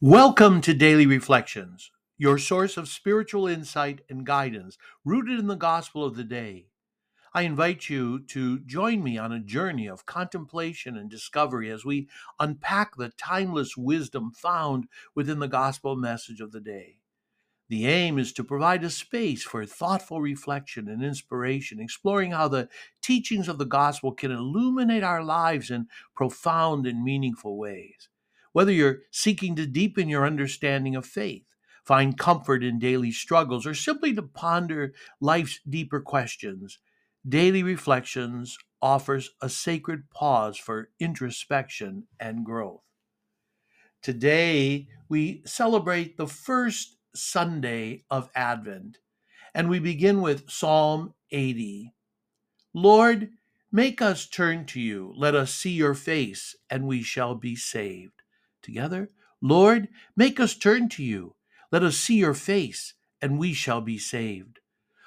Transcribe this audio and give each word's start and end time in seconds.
Welcome 0.00 0.60
to 0.60 0.74
Daily 0.74 1.06
Reflections, 1.06 1.90
your 2.16 2.38
source 2.38 2.76
of 2.76 2.86
spiritual 2.86 3.48
insight 3.48 4.02
and 4.08 4.24
guidance 4.24 4.78
rooted 5.04 5.40
in 5.40 5.48
the 5.48 5.56
gospel 5.56 6.04
of 6.04 6.14
the 6.14 6.22
day. 6.22 6.68
I 7.34 7.42
invite 7.42 7.88
you 7.88 8.20
to 8.26 8.60
join 8.60 9.02
me 9.02 9.18
on 9.18 9.32
a 9.32 9.40
journey 9.40 9.88
of 9.88 10.06
contemplation 10.06 10.96
and 10.96 11.10
discovery 11.10 11.68
as 11.68 11.84
we 11.84 12.08
unpack 12.38 12.94
the 12.94 13.08
timeless 13.18 13.76
wisdom 13.76 14.30
found 14.30 14.86
within 15.16 15.40
the 15.40 15.48
gospel 15.48 15.96
message 15.96 16.40
of 16.40 16.52
the 16.52 16.60
day. 16.60 16.98
The 17.68 17.88
aim 17.88 18.20
is 18.20 18.32
to 18.34 18.44
provide 18.44 18.84
a 18.84 18.90
space 18.90 19.42
for 19.42 19.66
thoughtful 19.66 20.20
reflection 20.20 20.86
and 20.86 21.02
inspiration, 21.02 21.80
exploring 21.80 22.30
how 22.30 22.46
the 22.46 22.68
teachings 23.02 23.48
of 23.48 23.58
the 23.58 23.66
gospel 23.66 24.12
can 24.12 24.30
illuminate 24.30 25.02
our 25.02 25.24
lives 25.24 25.72
in 25.72 25.88
profound 26.14 26.86
and 26.86 27.02
meaningful 27.02 27.58
ways. 27.58 28.08
Whether 28.52 28.72
you're 28.72 29.00
seeking 29.10 29.56
to 29.56 29.66
deepen 29.66 30.08
your 30.08 30.24
understanding 30.26 30.96
of 30.96 31.06
faith, 31.06 31.44
find 31.84 32.18
comfort 32.18 32.64
in 32.64 32.78
daily 32.78 33.12
struggles, 33.12 33.66
or 33.66 33.74
simply 33.74 34.14
to 34.14 34.22
ponder 34.22 34.94
life's 35.20 35.60
deeper 35.68 36.00
questions, 36.00 36.78
Daily 37.26 37.62
Reflections 37.62 38.56
offers 38.80 39.30
a 39.42 39.48
sacred 39.48 40.10
pause 40.10 40.56
for 40.56 40.90
introspection 41.00 42.06
and 42.18 42.44
growth. 42.44 42.82
Today, 44.02 44.88
we 45.08 45.42
celebrate 45.44 46.16
the 46.16 46.26
first 46.26 46.96
Sunday 47.14 48.04
of 48.10 48.30
Advent, 48.34 48.98
and 49.54 49.68
we 49.68 49.78
begin 49.78 50.20
with 50.22 50.48
Psalm 50.48 51.14
80. 51.30 51.92
Lord, 52.72 53.30
make 53.72 54.00
us 54.00 54.26
turn 54.26 54.64
to 54.66 54.80
you. 54.80 55.12
Let 55.16 55.34
us 55.34 55.52
see 55.52 55.72
your 55.72 55.94
face, 55.94 56.54
and 56.70 56.86
we 56.86 57.02
shall 57.02 57.34
be 57.34 57.56
saved 57.56 58.17
together. 58.62 59.10
Lord, 59.40 59.88
make 60.16 60.40
us 60.40 60.54
turn 60.54 60.88
to 60.90 61.02
you. 61.02 61.34
Let 61.70 61.82
us 61.82 61.96
see 61.96 62.16
your 62.16 62.34
face, 62.34 62.94
and 63.20 63.38
we 63.38 63.52
shall 63.52 63.80
be 63.80 63.98
saved. 63.98 64.60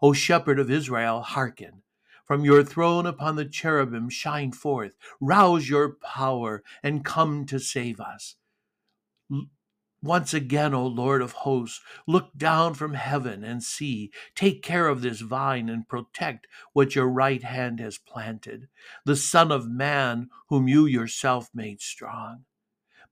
O 0.00 0.12
shepherd 0.12 0.58
of 0.58 0.70
Israel, 0.70 1.22
hearken. 1.22 1.82
From 2.26 2.44
your 2.44 2.62
throne 2.62 3.06
upon 3.06 3.36
the 3.36 3.44
cherubim 3.44 4.08
shine 4.08 4.52
forth. 4.52 4.96
Rouse 5.20 5.68
your 5.68 5.96
power 6.02 6.62
and 6.82 7.04
come 7.04 7.46
to 7.46 7.58
save 7.58 8.00
us. 8.00 8.36
Once 10.02 10.34
again, 10.34 10.74
O 10.74 10.84
Lord 10.84 11.22
of 11.22 11.32
hosts, 11.32 11.80
look 12.08 12.36
down 12.36 12.74
from 12.74 12.94
heaven 12.94 13.44
and 13.44 13.62
see. 13.62 14.10
Take 14.34 14.62
care 14.62 14.88
of 14.88 15.00
this 15.00 15.20
vine 15.20 15.68
and 15.68 15.88
protect 15.88 16.48
what 16.72 16.96
your 16.96 17.08
right 17.08 17.42
hand 17.42 17.78
has 17.78 17.98
planted, 17.98 18.68
the 19.04 19.14
Son 19.14 19.52
of 19.52 19.68
Man, 19.68 20.28
whom 20.48 20.66
you 20.66 20.86
yourself 20.86 21.50
made 21.54 21.80
strong. 21.80 22.44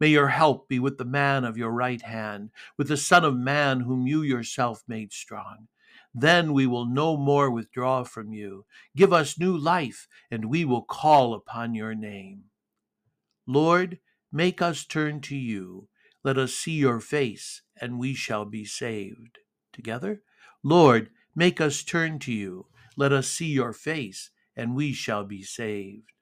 May 0.00 0.08
your 0.08 0.28
help 0.28 0.66
be 0.66 0.78
with 0.78 0.96
the 0.96 1.04
man 1.04 1.44
of 1.44 1.58
your 1.58 1.70
right 1.70 2.00
hand, 2.00 2.50
with 2.78 2.88
the 2.88 2.96
Son 2.96 3.22
of 3.22 3.36
Man 3.36 3.80
whom 3.80 4.06
you 4.06 4.22
yourself 4.22 4.82
made 4.88 5.12
strong. 5.12 5.68
Then 6.14 6.54
we 6.54 6.66
will 6.66 6.86
no 6.86 7.18
more 7.18 7.50
withdraw 7.50 8.02
from 8.04 8.32
you. 8.32 8.64
Give 8.96 9.12
us 9.12 9.38
new 9.38 9.56
life, 9.56 10.08
and 10.30 10.46
we 10.46 10.64
will 10.64 10.82
call 10.82 11.34
upon 11.34 11.74
your 11.74 11.94
name. 11.94 12.44
Lord, 13.46 13.98
make 14.32 14.62
us 14.62 14.84
turn 14.84 15.20
to 15.22 15.36
you. 15.36 15.88
Let 16.24 16.38
us 16.38 16.54
see 16.54 16.72
your 16.72 17.00
face, 17.00 17.62
and 17.80 17.98
we 17.98 18.14
shall 18.14 18.46
be 18.46 18.64
saved. 18.64 19.38
Together? 19.72 20.22
Lord, 20.62 21.10
make 21.36 21.60
us 21.60 21.82
turn 21.82 22.18
to 22.20 22.32
you. 22.32 22.66
Let 22.96 23.12
us 23.12 23.28
see 23.28 23.46
your 23.46 23.72
face, 23.72 24.30
and 24.56 24.74
we 24.74 24.92
shall 24.92 25.24
be 25.24 25.42
saved. 25.42 26.12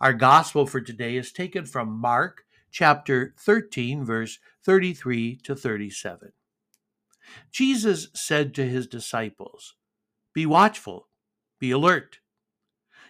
Our 0.00 0.12
gospel 0.12 0.66
for 0.66 0.80
today 0.80 1.16
is 1.16 1.32
taken 1.32 1.64
from 1.64 1.88
Mark 1.90 2.44
chapter 2.72 3.34
13, 3.38 4.04
verse 4.04 4.38
33 4.64 5.36
to 5.44 5.54
37. 5.54 6.32
Jesus 7.52 8.08
said 8.14 8.54
to 8.54 8.68
his 8.68 8.86
disciples, 8.86 9.74
Be 10.34 10.46
watchful, 10.46 11.08
be 11.60 11.70
alert. 11.70 12.18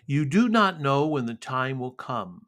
You 0.04 0.24
do 0.24 0.48
not 0.48 0.80
know 0.80 1.06
when 1.06 1.26
the 1.26 1.34
time 1.34 1.78
will 1.78 1.92
come. 1.92 2.46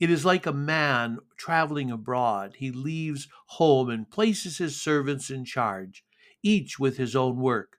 It 0.00 0.10
is 0.10 0.24
like 0.24 0.46
a 0.46 0.52
man 0.52 1.18
traveling 1.36 1.90
abroad. 1.90 2.56
He 2.56 2.72
leaves 2.72 3.28
home 3.46 3.88
and 3.88 4.10
places 4.10 4.58
his 4.58 4.80
servants 4.80 5.30
in 5.30 5.44
charge, 5.44 6.02
each 6.42 6.78
with 6.78 6.96
his 6.96 7.14
own 7.14 7.36
work, 7.36 7.76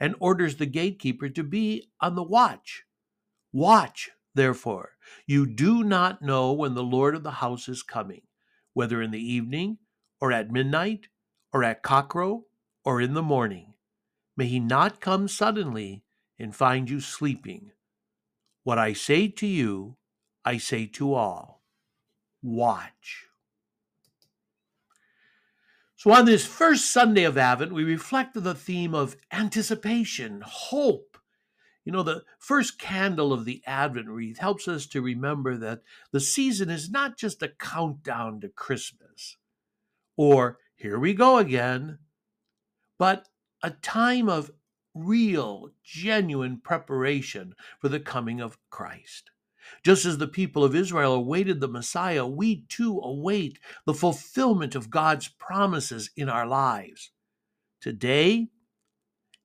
and 0.00 0.16
orders 0.18 0.56
the 0.56 0.66
gatekeeper 0.66 1.28
to 1.28 1.44
be 1.44 1.90
on 2.00 2.16
the 2.16 2.24
watch. 2.24 2.84
Watch, 3.52 4.10
Therefore, 4.34 4.96
you 5.26 5.46
do 5.46 5.82
not 5.82 6.22
know 6.22 6.52
when 6.52 6.74
the 6.74 6.82
Lord 6.82 7.14
of 7.14 7.22
the 7.22 7.30
house 7.32 7.68
is 7.68 7.82
coming, 7.82 8.22
whether 8.74 9.02
in 9.02 9.10
the 9.10 9.20
evening, 9.20 9.78
or 10.20 10.32
at 10.32 10.52
midnight, 10.52 11.08
or 11.52 11.64
at 11.64 11.82
cockcrow, 11.82 12.42
or 12.84 13.00
in 13.00 13.14
the 13.14 13.22
morning. 13.22 13.74
May 14.36 14.46
he 14.46 14.60
not 14.60 15.00
come 15.00 15.28
suddenly 15.28 16.04
and 16.38 16.54
find 16.54 16.88
you 16.88 17.00
sleeping. 17.00 17.72
What 18.62 18.78
I 18.78 18.92
say 18.92 19.28
to 19.28 19.46
you, 19.46 19.96
I 20.44 20.58
say 20.58 20.86
to 20.86 21.14
all 21.14 21.62
watch. 22.42 23.26
So, 25.96 26.12
on 26.12 26.24
this 26.24 26.46
first 26.46 26.90
Sunday 26.90 27.24
of 27.24 27.36
Advent, 27.36 27.72
we 27.72 27.84
reflect 27.84 28.34
on 28.36 28.44
the 28.44 28.54
theme 28.54 28.94
of 28.94 29.16
anticipation, 29.30 30.42
hope, 30.46 31.09
you 31.90 31.96
know, 31.96 32.04
the 32.04 32.22
first 32.38 32.78
candle 32.78 33.32
of 33.32 33.44
the 33.44 33.64
Advent 33.66 34.06
wreath 34.06 34.38
helps 34.38 34.68
us 34.68 34.86
to 34.86 35.02
remember 35.02 35.56
that 35.56 35.80
the 36.12 36.20
season 36.20 36.70
is 36.70 36.88
not 36.88 37.18
just 37.18 37.42
a 37.42 37.48
countdown 37.48 38.40
to 38.42 38.48
Christmas 38.48 39.38
or 40.16 40.58
here 40.76 41.00
we 41.00 41.14
go 41.14 41.38
again, 41.38 41.98
but 42.96 43.26
a 43.64 43.70
time 43.70 44.28
of 44.28 44.52
real, 44.94 45.70
genuine 45.82 46.60
preparation 46.62 47.56
for 47.80 47.88
the 47.88 47.98
coming 47.98 48.40
of 48.40 48.56
Christ. 48.70 49.32
Just 49.82 50.04
as 50.04 50.18
the 50.18 50.28
people 50.28 50.62
of 50.62 50.76
Israel 50.76 51.14
awaited 51.14 51.60
the 51.60 51.66
Messiah, 51.66 52.24
we 52.24 52.66
too 52.68 53.00
await 53.00 53.58
the 53.84 53.94
fulfillment 53.94 54.76
of 54.76 54.90
God's 54.90 55.26
promises 55.26 56.10
in 56.16 56.28
our 56.28 56.46
lives. 56.46 57.10
Today, 57.80 58.46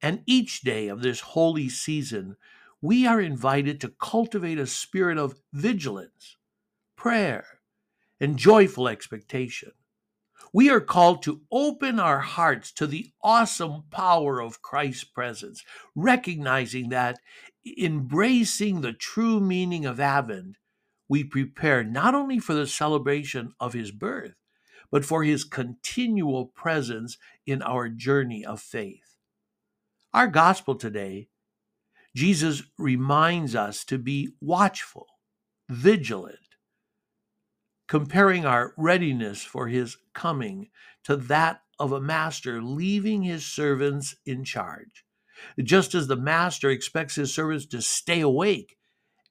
and 0.01 0.21
each 0.25 0.61
day 0.61 0.87
of 0.87 1.01
this 1.01 1.19
holy 1.21 1.69
season, 1.69 2.37
we 2.81 3.07
are 3.07 3.19
invited 3.21 3.81
to 3.81 3.93
cultivate 3.99 4.59
a 4.59 4.67
spirit 4.67 5.17
of 5.17 5.35
vigilance, 5.53 6.37
prayer, 6.95 7.59
and 8.19 8.37
joyful 8.37 8.87
expectation. 8.87 9.71
We 10.53 10.69
are 10.69 10.81
called 10.81 11.23
to 11.23 11.41
open 11.51 11.99
our 11.99 12.19
hearts 12.19 12.71
to 12.73 12.87
the 12.87 13.11
awesome 13.21 13.83
power 13.91 14.41
of 14.41 14.61
Christ's 14.61 15.03
presence, 15.03 15.63
recognizing 15.95 16.89
that 16.89 17.19
embracing 17.77 18.81
the 18.81 18.93
true 18.93 19.39
meaning 19.39 19.85
of 19.85 19.99
Advent, 19.99 20.57
we 21.09 21.23
prepare 21.23 21.83
not 21.83 22.15
only 22.15 22.39
for 22.39 22.53
the 22.53 22.67
celebration 22.67 23.53
of 23.59 23.73
his 23.73 23.91
birth, 23.91 24.35
but 24.91 25.03
for 25.03 25.23
his 25.23 25.43
continual 25.43 26.45
presence 26.45 27.17
in 27.45 27.61
our 27.61 27.89
journey 27.89 28.45
of 28.45 28.61
faith. 28.61 29.14
Our 30.15 30.27
gospel 30.27 30.75
today, 30.75 31.27
Jesus 32.15 32.63
reminds 32.77 33.53
us 33.53 33.83
to 33.83 33.97
be 33.97 34.29
watchful, 34.39 35.07
vigilant, 35.67 36.55
comparing 37.89 38.45
our 38.45 38.73
readiness 38.77 39.43
for 39.43 39.67
his 39.67 39.97
coming 40.13 40.69
to 41.03 41.17
that 41.17 41.63
of 41.77 41.91
a 41.91 41.99
master 41.99 42.61
leaving 42.61 43.23
his 43.23 43.45
servants 43.45 44.15
in 44.25 44.45
charge. 44.45 45.03
Just 45.61 45.93
as 45.93 46.07
the 46.07 46.15
master 46.15 46.69
expects 46.69 47.15
his 47.15 47.33
servants 47.33 47.65
to 47.65 47.81
stay 47.81 48.21
awake 48.21 48.77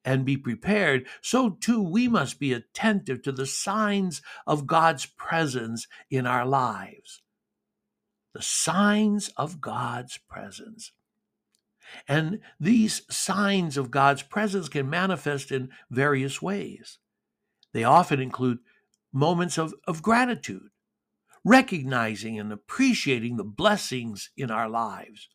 and 0.04 0.26
be 0.26 0.36
prepared, 0.36 1.06
so 1.22 1.48
too 1.48 1.80
we 1.80 2.08
must 2.08 2.38
be 2.38 2.52
attentive 2.52 3.22
to 3.22 3.32
the 3.32 3.46
signs 3.46 4.20
of 4.46 4.66
God's 4.66 5.06
presence 5.06 5.88
in 6.10 6.26
our 6.26 6.44
lives 6.44 7.22
the 8.34 8.42
signs 8.42 9.28
of 9.36 9.60
God's 9.60 10.18
presence. 10.18 10.92
And 12.08 12.40
these 12.58 13.02
signs 13.08 13.76
of 13.76 13.90
God's 13.90 14.22
presence 14.22 14.68
can 14.68 14.90
manifest 14.90 15.52
in 15.52 15.70
various 15.90 16.42
ways. 16.42 16.98
They 17.72 17.84
often 17.84 18.20
include 18.20 18.58
moments 19.12 19.56
of, 19.56 19.74
of 19.86 20.02
gratitude, 20.02 20.70
recognizing 21.44 22.38
and 22.38 22.52
appreciating 22.52 23.36
the 23.36 23.44
blessings 23.44 24.30
in 24.36 24.50
our 24.50 24.68
lives, 24.68 25.28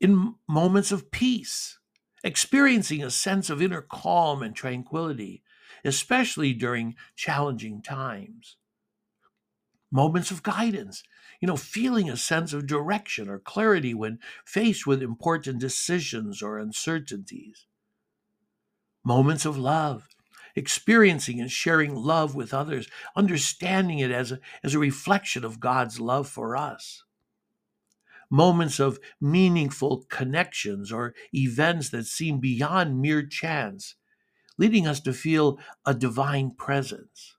in 0.00 0.34
moments 0.48 0.90
of 0.90 1.10
peace, 1.12 1.78
experiencing 2.24 3.02
a 3.02 3.10
sense 3.10 3.50
of 3.50 3.62
inner 3.62 3.82
calm 3.82 4.42
and 4.42 4.56
tranquility, 4.56 5.42
especially 5.84 6.52
during 6.52 6.96
challenging 7.14 7.80
times 7.82 8.56
moments 9.90 10.30
of 10.30 10.42
guidance, 10.42 11.02
you 11.40 11.46
know, 11.46 11.56
feeling 11.56 12.10
a 12.10 12.16
sense 12.16 12.52
of 12.52 12.66
direction 12.66 13.28
or 13.28 13.38
clarity 13.38 13.94
when 13.94 14.18
faced 14.44 14.86
with 14.86 15.02
important 15.02 15.60
decisions 15.60 16.42
or 16.42 16.58
uncertainties, 16.58 17.66
moments 19.04 19.44
of 19.44 19.56
love, 19.56 20.08
experiencing 20.56 21.40
and 21.40 21.50
sharing 21.50 21.94
love 21.94 22.34
with 22.34 22.52
others, 22.52 22.88
understanding 23.14 24.00
it 24.00 24.10
as 24.10 24.32
a, 24.32 24.40
as 24.64 24.74
a 24.74 24.78
reflection 24.78 25.44
of 25.44 25.60
God's 25.60 26.00
love 26.00 26.28
for 26.28 26.56
us. 26.56 27.04
Moments 28.30 28.78
of 28.78 28.98
meaningful 29.20 30.04
connections 30.10 30.92
or 30.92 31.14
events 31.32 31.88
that 31.90 32.04
seem 32.04 32.40
beyond 32.40 33.00
mere 33.00 33.24
chance, 33.24 33.94
leading 34.58 34.86
us 34.86 35.00
to 35.00 35.14
feel 35.14 35.58
a 35.86 35.94
divine 35.94 36.50
presence. 36.50 37.37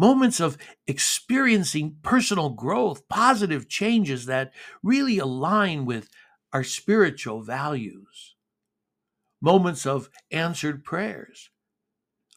Moments 0.00 0.40
of 0.40 0.56
experiencing 0.86 1.98
personal 2.00 2.48
growth, 2.48 3.06
positive 3.10 3.68
changes 3.68 4.24
that 4.24 4.50
really 4.82 5.18
align 5.18 5.84
with 5.84 6.08
our 6.54 6.64
spiritual 6.64 7.42
values. 7.42 8.34
Moments 9.42 9.84
of 9.84 10.08
answered 10.30 10.84
prayers, 10.84 11.50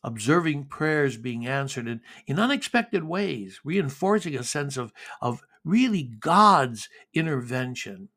observing 0.03 0.65
prayers 0.65 1.15
being 1.15 1.47
answered 1.47 1.87
in, 1.87 2.01
in 2.27 2.37
unexpected 2.37 3.05
ways, 3.05 3.61
reinforcing 3.63 4.35
a 4.35 4.43
sense 4.43 4.75
of, 4.75 4.91
of 5.21 5.41
really 5.63 6.03
God's 6.03 6.89
intervention. 7.13 8.09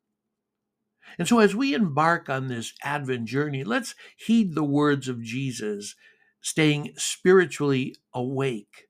And 1.17 1.25
so, 1.25 1.39
as 1.39 1.55
we 1.55 1.73
embark 1.73 2.27
on 2.27 2.47
this 2.47 2.73
Advent 2.83 3.29
journey, 3.29 3.63
let's 3.63 3.95
heed 4.17 4.55
the 4.55 4.65
words 4.65 5.07
of 5.07 5.23
Jesus, 5.23 5.95
staying 6.41 6.91
spiritually 6.97 7.95
awake 8.13 8.86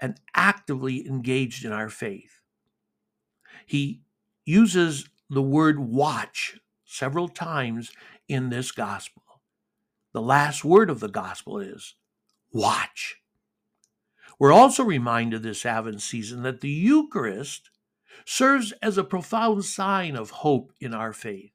and 0.00 0.20
actively 0.34 1.06
engaged 1.06 1.64
in 1.64 1.72
our 1.72 1.88
faith. 1.88 2.40
He 3.66 4.02
uses 4.44 5.08
the 5.28 5.42
word 5.42 5.78
watch 5.78 6.58
several 6.84 7.28
times 7.28 7.92
in 8.28 8.50
this 8.50 8.70
gospel. 8.72 9.22
The 10.12 10.22
last 10.22 10.64
word 10.64 10.88
of 10.88 11.00
the 11.00 11.08
gospel 11.08 11.58
is 11.58 11.94
watch. 12.52 13.16
We're 14.38 14.52
also 14.52 14.84
reminded 14.84 15.42
this 15.42 15.66
Advent 15.66 16.02
season 16.02 16.42
that 16.42 16.60
the 16.60 16.70
Eucharist 16.70 17.70
serves 18.24 18.72
as 18.82 18.98
a 18.98 19.04
profound 19.04 19.64
sign 19.64 20.16
of 20.16 20.30
hope 20.30 20.72
in 20.80 20.94
our 20.94 21.12
faith. 21.12 21.52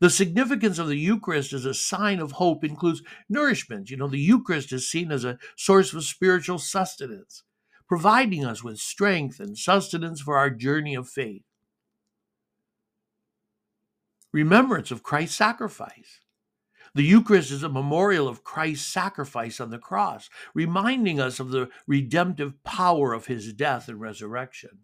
The 0.00 0.10
significance 0.10 0.78
of 0.78 0.88
the 0.88 0.98
Eucharist 0.98 1.52
as 1.52 1.64
a 1.64 1.74
sign 1.74 2.18
of 2.18 2.32
hope 2.32 2.64
includes 2.64 3.02
nourishment. 3.28 3.90
You 3.90 3.98
know, 3.98 4.08
the 4.08 4.18
Eucharist 4.18 4.72
is 4.72 4.90
seen 4.90 5.12
as 5.12 5.24
a 5.24 5.38
source 5.56 5.92
of 5.92 6.04
spiritual 6.04 6.58
sustenance, 6.58 7.44
providing 7.88 8.44
us 8.44 8.62
with 8.62 8.78
strength 8.78 9.40
and 9.40 9.56
sustenance 9.56 10.20
for 10.20 10.36
our 10.36 10.50
journey 10.50 10.94
of 10.94 11.08
faith. 11.08 11.42
Remembrance 14.32 14.90
of 14.90 15.02
Christ's 15.02 15.36
sacrifice. 15.36 16.20
The 16.94 17.02
Eucharist 17.02 17.50
is 17.50 17.62
a 17.62 17.68
memorial 17.68 18.26
of 18.26 18.44
Christ's 18.44 18.86
sacrifice 18.86 19.60
on 19.60 19.70
the 19.70 19.78
cross, 19.78 20.30
reminding 20.54 21.20
us 21.20 21.38
of 21.38 21.50
the 21.50 21.68
redemptive 21.86 22.62
power 22.64 23.12
of 23.12 23.26
his 23.26 23.52
death 23.52 23.88
and 23.88 24.00
resurrection. 24.00 24.80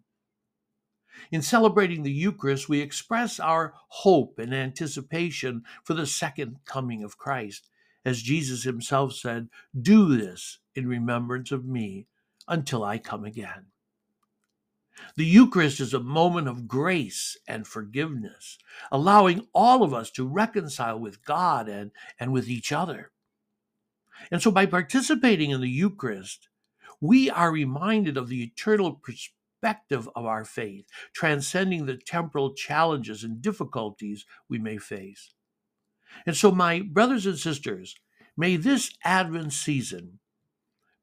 In 1.31 1.41
celebrating 1.41 2.03
the 2.03 2.11
Eucharist, 2.11 2.69
we 2.69 2.81
express 2.81 3.39
our 3.39 3.73
hope 3.87 4.39
and 4.39 4.53
anticipation 4.53 5.63
for 5.83 5.93
the 5.93 6.07
second 6.07 6.57
coming 6.65 7.03
of 7.03 7.17
Christ. 7.17 7.69
As 8.05 8.21
Jesus 8.21 8.63
himself 8.63 9.13
said, 9.13 9.49
Do 9.79 10.15
this 10.15 10.59
in 10.75 10.87
remembrance 10.87 11.51
of 11.51 11.65
me 11.65 12.07
until 12.47 12.83
I 12.83 12.97
come 12.97 13.25
again. 13.25 13.67
The 15.15 15.25
Eucharist 15.25 15.79
is 15.79 15.93
a 15.93 15.99
moment 15.99 16.47
of 16.47 16.67
grace 16.67 17.37
and 17.47 17.67
forgiveness, 17.67 18.57
allowing 18.91 19.47
all 19.53 19.83
of 19.83 19.93
us 19.93 20.09
to 20.11 20.27
reconcile 20.27 20.99
with 20.99 21.25
God 21.25 21.67
and, 21.67 21.91
and 22.19 22.31
with 22.31 22.47
each 22.47 22.71
other. 22.71 23.11
And 24.31 24.41
so, 24.41 24.51
by 24.51 24.65
participating 24.65 25.51
in 25.51 25.61
the 25.61 25.69
Eucharist, 25.69 26.47
we 27.01 27.29
are 27.29 27.51
reminded 27.51 28.17
of 28.17 28.29
the 28.29 28.43
eternal 28.43 28.93
perspective 28.93 30.07
of 30.15 30.25
our 30.25 30.45
faith, 30.45 30.85
transcending 31.13 31.85
the 31.85 31.97
temporal 31.97 32.53
challenges 32.53 33.23
and 33.23 33.41
difficulties 33.41 34.25
we 34.47 34.59
may 34.59 34.77
face. 34.77 35.33
And 36.25 36.37
so, 36.37 36.51
my 36.51 36.81
brothers 36.81 37.25
and 37.25 37.37
sisters, 37.37 37.95
may 38.37 38.55
this 38.55 38.95
Advent 39.03 39.53
season 39.53 40.19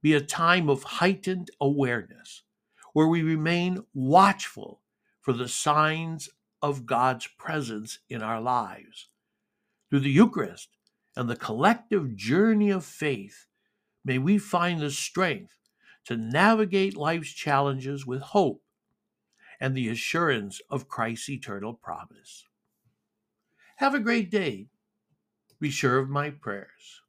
be 0.02 0.14
a 0.14 0.20
time 0.20 0.68
of 0.68 0.82
heightened 0.82 1.50
awareness 1.60 2.42
where 2.92 3.06
we 3.06 3.22
remain 3.22 3.84
watchful 3.94 4.80
for 5.20 5.32
the 5.32 5.48
signs 5.48 6.28
of 6.62 6.86
God's 6.86 7.26
presence 7.38 7.98
in 8.08 8.22
our 8.22 8.40
lives. 8.40 9.08
Through 9.88 10.00
the 10.00 10.10
Eucharist 10.10 10.68
and 11.16 11.28
the 11.28 11.36
collective 11.36 12.16
journey 12.16 12.70
of 12.70 12.84
faith, 12.84 13.46
may 14.04 14.18
we 14.18 14.38
find 14.38 14.80
the 14.80 14.90
strength 14.90 15.56
to 16.06 16.16
navigate 16.16 16.96
life's 16.96 17.30
challenges 17.32 18.06
with 18.06 18.22
hope 18.22 18.62
and 19.60 19.76
the 19.76 19.88
assurance 19.88 20.60
of 20.70 20.88
Christ's 20.88 21.28
eternal 21.28 21.74
promise. 21.74 22.46
Have 23.76 23.94
a 23.94 24.00
great 24.00 24.30
day. 24.30 24.68
Be 25.60 25.70
sure 25.70 25.98
of 25.98 26.08
my 26.08 26.30
prayers. 26.30 27.02